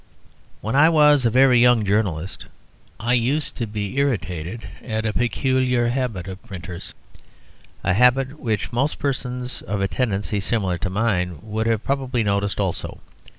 When 0.61 0.75
I 0.75 0.89
was 0.89 1.27
a 1.27 1.29
very 1.29 1.59
young 1.59 1.85
journalist 1.85 2.47
I 2.99 3.13
used 3.13 3.55
to 3.57 3.67
be 3.67 3.99
irritated 3.99 4.67
at 4.83 5.05
a 5.05 5.13
peculiar 5.13 5.89
habit 5.89 6.27
of 6.27 6.41
printers, 6.41 6.95
a 7.83 7.93
habit 7.93 8.39
which 8.39 8.73
most 8.73 8.97
persons 8.97 9.61
of 9.61 9.79
a 9.79 9.87
tendency 9.87 10.39
similar 10.39 10.79
to 10.79 10.89
mine 10.89 11.37
have 11.67 11.83
probably 11.83 12.23
noticed 12.23 12.59
also. 12.59 12.99